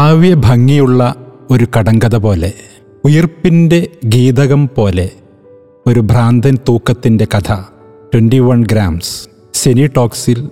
[0.00, 1.14] കാവ്യഭംഗിയുള്ള
[1.50, 2.52] ഒരു കടങ്കഥ പോലെ
[3.04, 5.10] ഉയർപ്പിന്റെ ഗീതകം പോലെ
[5.86, 7.52] ഒരു ഭ്രാന്തൻ തൂക്കത്തിന്റെ കഥ.
[8.14, 9.28] Twenty one grams.
[9.54, 10.50] സെനി ടോക്സിൽ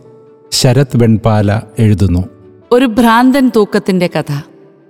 [0.53, 2.29] ശരത് വെൺപാല എഴുതുന്നു.
[2.73, 4.43] ഒരു ഭ്രാന്തൻ തൂക്കത്തിന്റെ കഥ.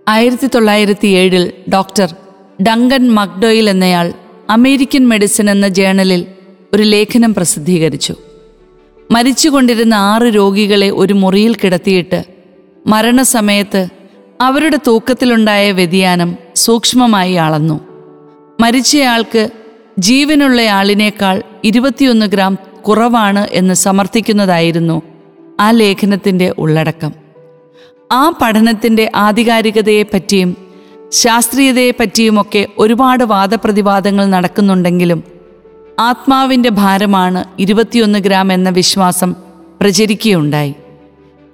[0.08, 2.14] ആയിരത്തി തൊള്ളായിരത്തി ഏഴിൽ ഡോക്ടർ
[2.62, 4.12] ഡങ്കൻ മക്ഡോയിൽ എന്നയാൾ
[4.50, 6.26] അമേരിക്കൻ മെഡിസിൻ എന്ന ജേണലിൽ
[6.74, 8.14] ഒരു ലേഖനം പ്രസിദ്ധീകരിച്ചു.
[9.10, 12.24] മരിച്ചുകൊണ്ടിരുന്ന ആറ് രോഗികളെ ഒരു മുറിയിൽ കിടത്തിയിട്ട്
[12.86, 13.97] മരണസമയത്ത്
[14.40, 17.80] അവരുടെ തൂക്കത്തിലുണ്ടായ വ്യതിയാനം സൂക്ഷ്മമായി അളന്നു.
[18.60, 19.48] മരിച്ചയാൾക്ക്
[19.98, 25.02] ജീവനുള്ളയാളിനേക്കാൾ ഇരുപത്തിയൊന്ന് ഗ്രാം കുറവാണ് എന്ന് സമർത്ഥിക്കുന്നതായിരുന്നു
[25.60, 27.12] ആ ലേഖനത്തിന്റെ ഉള്ളടക്കം.
[28.12, 30.56] ആ പഠനത്തിന്റെ ആധികാരികതയെപ്പറ്റിയും
[31.12, 35.22] ശാസ്ത്രീയതയെപ്പറ്റിയുമൊക്കെ ഒരുപാട് വാദപ്രതിവാദങ്ങൾ നടക്കുന്നുണ്ടെങ്കിലും
[35.98, 39.36] ആത്മാവിന്റെ ഭാരമാണ് ഇരുപത്തിയൊന്ന് ഗ്രാം എന്ന വിശ്വാസം
[39.80, 40.74] പ്രചരിക്കുകയുണ്ടായി.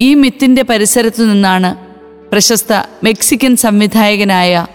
[0.01, 1.84] ഈ മിത്തിന്റെ പരിസരത്തു നിന്നാണ്
[2.35, 4.67] പ്രശസ്ത മെക്സിക്കൻ സംവിധായകനായ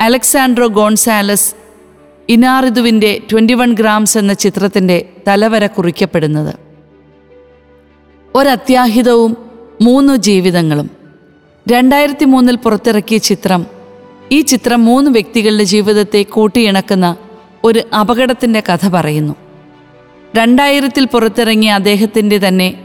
[0.00, 1.54] അലക്സാൻഡ്രോ ഗോൺസാലസ്
[2.28, 6.54] ഇനാറിതുവിന്റെ ട്വന്റി വൺ ഗ്രാംസ് എന്ന ചിത്രത്തിന്റെ തലവര കുറിക്കപ്പെടുന്നത്.
[8.34, 9.36] ഒരത്യാഹിതവും
[9.82, 10.90] മൂന്നു ജീവിതങ്ങളും.
[11.72, 13.66] രണ്ടായിരത്തി മൂന്നിൽ പുറത്തിറക്കിയ ചിത്രം
[14.32, 17.16] ഈ ചിത്രം മൂന്ന് വ്യക്തികളുടെ ജീവിതത്തെ കൂട്ടിയിണക്കുന്ന
[17.64, 19.34] ഒരു അപകടത്തിന്റെ കഥ പറയുന്നു.
[20.36, 22.84] രണ്ടായിരത്തിൽ പുറത്തിറങ്ങിയ അദ്ദേഹത്തിന്റെ തന്നെ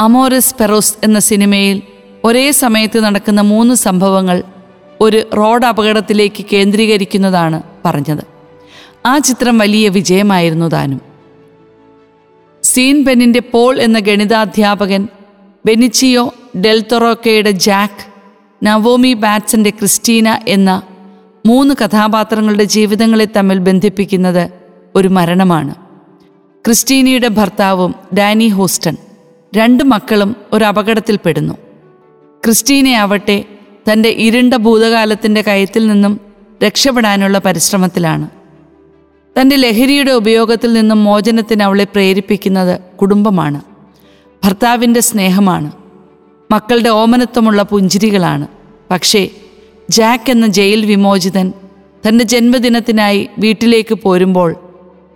[0.00, 1.82] അമോരസ് പെറോസ് എന്ന സിനിമയിൽ
[2.24, 4.42] ഒരേ സമയത്ത് നടക്കുന്ന മൂന്ന് സംഭവങ്ങൾ
[5.00, 8.24] ഒരു റോഡ് അപകടത്തിലേക്ക് കേന്ദ്രീകരിക്കുന്നതാണ് പറഞ്ഞത്.
[9.06, 11.00] ആ ചിത്രം വലിയ വിജയമായിരുന്നു താനും.
[12.62, 15.08] സീൻ ബെന്നിന്റെ പോൾ എന്ന ഗണിതാധ്യാപകൻ
[15.66, 18.04] ബെനിച്ചിയോ ഡെൽത്തൊറോക്കയുടെ ജാക്ക്
[18.64, 20.82] നവോമി ബാറ്റ്സന്റെ ക്രിസ്റ്റീന എന്ന
[21.46, 24.50] മൂന്ന് കഥാപാത്രങ്ങളുടെ ജീവിതങ്ങളെ തമ്മിൽ ബന്ധിപ്പിക്കുന്നത്
[24.94, 25.74] ഒരു മരണമാണ്.
[26.66, 28.96] ക്രിസ്റ്റീനയുടെ ഭർത്താവും ഡാനി ഹൂസ്റ്റൺ
[29.54, 31.63] രണ്ട് മക്കളും ഒരു അപകടത്തിൽപ്പെടുന്നു.
[32.44, 33.44] ക്രിസ്റ്റീനയാവട്ടെ
[33.92, 36.20] തന്റെ ഇരുണ്ട ഭൂതകാലത്തിന്റെ കയത്തിൽ നിന്നും
[36.64, 38.28] രക്ഷപ്പെടാനുള്ള പരിശ്രമത്തിലാണ്.
[39.40, 43.60] തന്റെ ലഹരിയുടെ ഉപയോഗത്തിൽ നിന്നും മോചനത്തിന് അവളെ പ്രേരിപ്പിക്കുന്നത് കുടുംബമാണ്.
[44.44, 45.72] ഭർത്താവിന്റെ സ്നേഹമാണ്.
[46.52, 48.46] മക്കളുടെ ഓമനത്വമുള്ള പുഞ്ചിരികളാണ്.
[48.90, 49.30] പക്ഷേ
[49.90, 51.52] ജാക്ക് എന്ന ജയിൽ വിമോചിതൻ
[52.08, 54.56] തന്റെ ജന്മദിനത്തിനായി വീട്ടിലേക്ക് പോരുമ്പോൾ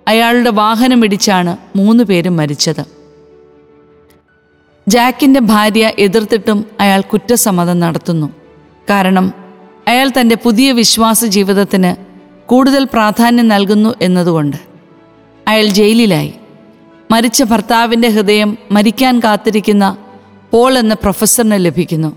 [0.09, 2.98] അയാളുടെ വാഹനമിടിച്ചാണ് മൂന്ന് പേരും മരിച്ചത്.
[4.89, 8.33] ജാക്കിന്റെ ഭാര്യ എതിർത്തിട്ടും അയാൾ കുറ്റസമ്മതം നടത്തുന്നു.
[8.91, 9.33] കാരണം
[9.89, 12.05] അയാൾ തന്റെ പുതിയ വിശ്വാസ ജീവിതത്തിന്
[12.49, 14.57] കൂടുതൽ പ്രാധാന്യം നൽകുന്നു എന്നതുകൊണ്ട്.
[15.49, 16.35] അയാൾ ജയിലിലായി.
[17.11, 19.97] മരിച്ച ഭർത്താവിന്റെ ഹൃദയം മരിക്കാൻ കാത്തിരിക്കുന്ന
[20.51, 22.17] പോൾ എന്ന പ്രൊഫസറിന് ലഭിക്കുന്നു.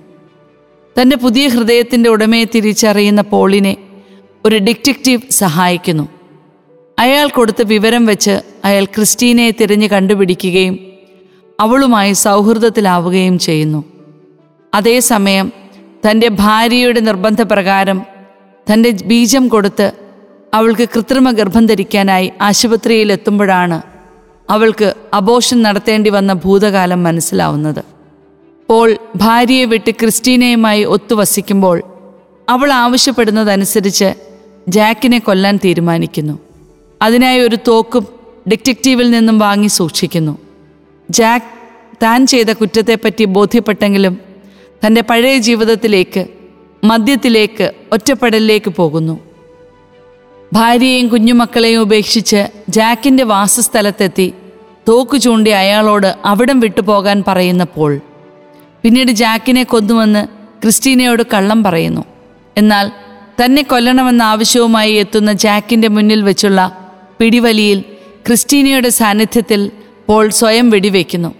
[1.01, 3.77] തന്റെ പുതിയ ഹൃദയത്തിന്റെ ഉടമയെ തിരിച്ചറിയുന്ന പോളിനെ
[4.45, 6.09] ഒരു ഡിറ്റക്റ്റീവ് സഹായിക്കുന്നു.
[6.99, 10.90] അയാൾ കൊടുത്ത വിവരം വെച്ച് അയാൾ ക്രിസ്റ്റീനയെ തിരഞ്ഞു കണ്ടുപിടിക്കുകയും
[11.61, 13.83] അവളുമായി സൗഹൃദത്തിലാവുകയും ചെയ്യുന്നു.
[14.73, 15.51] അതേസമയം
[16.09, 18.01] തന്റെ ഭാര്യയുടെ നിർബന്ധപ്രകാരം
[18.73, 19.91] തന്റെ ബീജം കൊടുത്ത്
[20.53, 23.81] അവൾക്ക് കൃത്രിമ ഗർഭം ധരിക്കാനായി ആശുപത്രിയിൽ എത്തുമ്പോഴാണ്
[24.49, 27.83] അവൾക്ക് അബോഷൻ നടത്തേണ്ടി വന്ന ഭൂതകാലം മനസ്സിലാവുന്നത്.
[28.69, 31.83] പോൾ ഭാര്യയെ വിട്ട് ക്രിസ്റ്റീനയുമായി ഒത്തുവസിക്കുമ്പോൾ
[32.49, 34.13] അവൾ ആവശ്യപ്പെടുന്നതനുസരിച്ച്
[34.67, 36.39] ജാക്കിനെ കൊല്ലാൻ തീരുമാനിക്കുന്നു.
[37.01, 38.07] അതിനായി ഒരു തോക്കും
[38.51, 40.37] ഡിറ്റക്റ്റീവിൽ നിന്നും വാങ്ങി സൂക്ഷിക്കുന്നു.
[41.11, 41.45] ജാക്ക്
[42.03, 44.19] താൻ ചെയ്ത കുറ്റത്തെപ്പറ്റി ബോധ്യപ്പെട്ടെങ്കിലും
[44.85, 46.27] തന്റെ പഴയ ജീവിതത്തിലേക്ക്
[46.83, 49.19] മദ്യത്തിലേക്ക് ഒറ്റപ്പെടലിലേക്ക് പോകുന്നു.
[50.53, 54.33] ഭാര്യയെയും കുഞ്ഞുമക്കളെയും ഉപേക്ഷിച്ച് ജാക്കിന്റെ വാസസ്ഥലത്തെത്തി
[54.89, 58.01] തോക്ക് ചൂണ്ടി അയാളോട് അവിടം വിട്ടുപോകാൻ പറയുന്ന പോൾ
[58.81, 60.27] പിന്നീട് ജാക്കിനെ കൊന്നുവന്ന്
[60.61, 62.05] ക്രിസ്റ്റീനയോട് കള്ളം പറയുന്നു.
[62.57, 62.91] എന്നാൽ
[63.43, 66.89] തന്നെ കൊല്ലണമെന്ന ആവശ്യവുമായി എത്തുന്ന ജാക്കിന്റെ മുന്നിൽ വെച്ചുള്ള
[67.19, 67.79] പിടിവലിയിൽ
[68.27, 69.71] ക്രിസ്റ്റീനയുടെ സാന്നിധ്യത്തിൽ
[70.07, 71.35] പോൾ സ്വയം വെടിവെക്കുന്നു.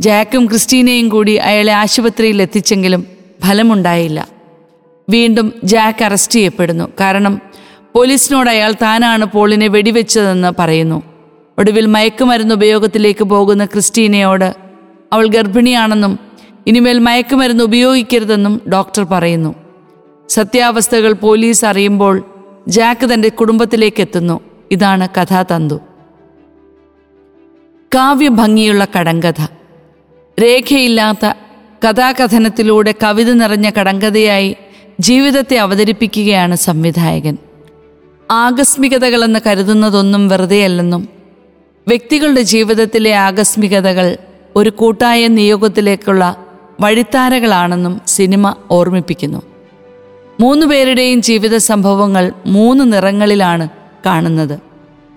[0.00, 3.06] ജാക്കും ക്രിസ്റ്റീനയും കൂടി അയാളെ ആശുപത്രിയിൽ എത്തിച്ചെങ്കിലും
[3.46, 4.28] ഫലമുണ്ടായില്ല.
[5.10, 6.88] വീണ്ടും ജാക്ക് അറസ്റ്റ് ചെയ്യപ്പെടുന്നു.
[7.00, 7.40] കാരണം
[7.94, 11.02] പോലീസിനോട് അയാൾ താനാണ് പോളിനെ വെടിവെച്ചതെന്ന് പറയുന്നു.
[11.58, 14.54] ഒടുവിൽ മയക്കുമരുന്ന് ഉപയോഗത്തിലേക്ക് പോകുന്ന ക്രിസ്റ്റീനയോട്
[15.12, 16.18] അവൾ ഗർഭിണിയാണെന്നും
[16.66, 19.54] ഇനിമേൽ മയക്കുമരുന്ന് ഉപയോഗിക്കരുതെന്നും ഡോക്ടർ പറയുന്നു.
[20.28, 22.24] സത്യാവസ്ഥകൾ പോലീസ് അറിയുമ്പോൾ
[22.68, 24.40] ജാക്ക് തന്റെ കുടുംബത്തിലേക്ക് എത്തുന്നു.
[24.70, 25.80] ഇതാണ് കഥാതന്തു.
[27.96, 29.46] കാവ്യഭംഗിയുള്ള കടങ്കഥ.
[30.42, 31.32] രേഖയില്ലാത്ത
[31.86, 34.56] കഥാകഥനത്തിലൂടെ കവിത നിറഞ്ഞ കടങ്കഥയായി
[35.00, 37.36] ജീവിതത്തെ അവതരിപ്പിക്കുകയാണ് സംവിധായകൻ.
[38.30, 41.08] ആകസ്മികതകളെന്ന് കരുതുന്നതൊന്നും വെറുതെയല്ലെന്നും
[41.88, 44.16] വ്യക്തികളുടെ ജീവിതത്തിലെ ആകസ്മികതകൾ
[44.56, 46.36] ഒരു കൂട്ടായ നിയോഗത്തിലേക്കുള്ള
[46.80, 49.42] വഴിത്താരകളാണെന്നും സിനിമ ഓർമ്മിപ്പിക്കുന്നു.
[50.40, 53.68] മൂന്ന് പേരുടെയും ജീവിത സംഭവങ്ങൾ മൂന്ന് നിറങ്ങളിലാണ്
[54.06, 54.60] കാണുന്നത്.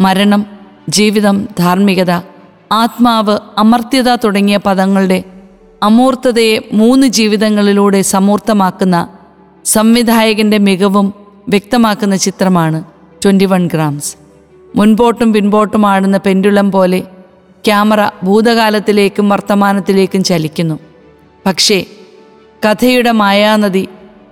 [0.01, 0.45] മരണം
[0.89, 2.38] ജീവിതം ധാർമ്മികത
[2.71, 5.23] ആത്മാവ് അമർത്യത തുടങ്ങിയ പദങ്ങളുടെ
[5.83, 9.07] അമൂർത്തതയെ മൂന്ന് ജീവിതങ്ങളിലൂടെ സമൂർത്തമാക്കുന്ന
[9.65, 11.13] സംവിധായകന്റെ മികവും
[11.47, 12.83] വ്യക്തമാക്കുന്ന ചിത്രമാണ്
[13.25, 14.15] ട്വന്റി വൺ ഗ്രാംസ്.
[14.75, 16.99] മുൻപോട്ടും പിൻപോട്ടും ആടുന്ന പെൻഡുളം പോലെ
[17.65, 20.79] ക്യാമറ ഭൂതകാലത്തിലേക്കും വർത്തമാനത്തിലേക്കും ചലിക്കുന്നു.
[21.45, 21.85] പക്ഷേ
[22.65, 23.87] കഥയുടെ മായാനദി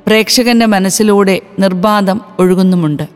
[0.08, 3.08] പ്രേക്ഷകന്റെ മനസ്സിലൂടെ നിർബാധം ഒഴുകുന്നുമുണ്ട്.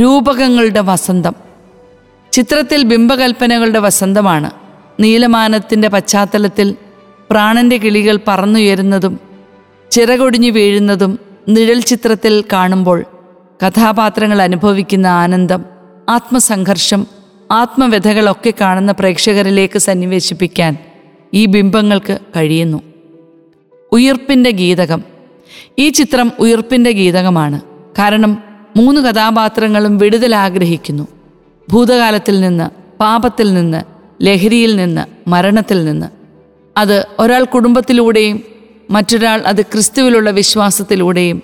[0.00, 1.34] രൂപകങ്ങളുടെ വസന്തം
[2.34, 4.50] ചിത്രത്തിൽ ബിംബകൽപ്പനകളുടെ വസന്തമാണ്.
[5.00, 6.74] നീലമാനത്തിന്റെ പശ്ചാത്തലത്തിൽ
[7.30, 9.20] പ്രാണന്റെ കിളികൾ പറന്നുയരുന്നതും
[9.90, 13.04] ചിറകൊടിഞ്ഞു വീഴുന്നതും നിഴൽ ചിത്രത്തിൽ കാണുമ്പോൾ
[13.66, 15.64] കഥാപാത്രങ്ങൾ അനുഭവിക്കുന്ന ആനന്ദം
[16.08, 17.06] ആത്മസംഘർഷം
[17.50, 20.76] ആത്മവ്യഥകളൊക്കെ കാണുന്ന പ്രേക്ഷകരിലേക്ക് സന്നിവേശിപ്പിക്കാൻ
[21.34, 22.82] ഈ ബിംബങ്ങൾക്ക് കഴിയുന്നു.
[23.92, 25.04] ഉയർപ്പിന്റെ ഗീതകം.
[25.78, 27.60] ഈ ചിത്രം ഉയർപ്പിന്റെ ഗീതകമാണ്.
[27.98, 28.42] കാരണം
[28.76, 31.08] മൂന്ന് കഥാപാത്രങ്ങളും വിടുതൽ ആഗ്രഹിക്കുന്നു
[31.70, 33.82] ഭൂതകാലത്തിൽ നിന്ന് പാപത്തിൽ നിന്ന്
[34.22, 36.06] ലഹരിയിൽ നിന്ന് മരണത്തിൽ നിന്ന്.
[36.76, 38.42] അത് ഒരാൾ കുടുംബത്തിലൂടെയും
[38.90, 41.42] മറ്റൊരാൾ അത് ക്രിസ്തുവിലുള്ള വിശ്വാസത്തിലൂടെയും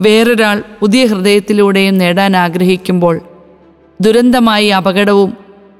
[0.00, 3.20] വേറൊരാൾ പുതിയ ഹൃദയത്തിലൂടെയും നേടാൻ ആഗ്രഹിക്കുമ്പോൾ
[4.00, 5.36] ദുരന്തമായി അപകടവും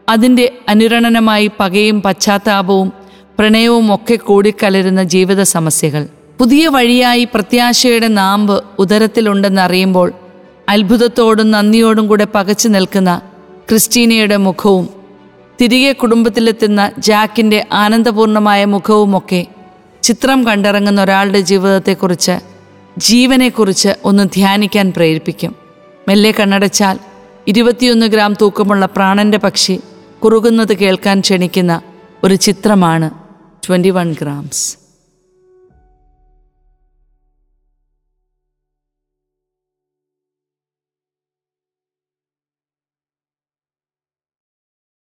[0.09, 2.93] അതിന്റെ അനുരണനമായി പകയും പശ്ചാത്താപവും
[3.39, 6.09] പ്രണയവും ഒക്കെ കൂടിക്കലരുന്ന ജീവിത സമസ്യകൾ.
[6.39, 10.13] പുതിയ വഴിയായി പ്രത്യാശയുടെ നാമ്പ് ഉദരത്തിലുണ്ടെന്നറിയുമ്പോൾ
[10.69, 13.21] അത്ഭുതത്തോടും നന്ദിയോടും കൂടെ പകച്ചു നിൽക്കുന്ന
[13.73, 14.89] ക്രിസ്റ്റീനയുടെ മുഖവും
[15.61, 19.47] തിരികെ കുടുംബത്തിലെത്തുന്ന ജാക്കിന്റെ ആനന്ദപൂർണമായ മുഖവുമൊക്കെ
[20.03, 22.33] ചിത്രം കണ്ടിറങ്ങുന്ന ഒരാളുടെ ജീവിതത്തെക്കുറിച്ച്
[22.99, 25.55] ജീവനെക്കുറിച്ച് ഒന്ന് ധ്യാനിക്കാൻ പ്രേരിപ്പിക്കും.
[26.09, 26.99] മെല്ലെ കണ്ണടച്ചാൽ
[27.49, 29.81] ഇരുപത്തിയൊന്ന് ഗ്രാം തൂക്കമുള്ള പ്രാണന്റെ പക്ഷി
[30.25, 31.83] കുറുകുന്നത് കേൾക്കാൻ ക്ഷണിക്കുന്ന
[32.25, 33.11] ഒരു ചിത്രമാണ്
[33.67, 34.82] ട്വന്റി വൺ ഗ്രാംസ്.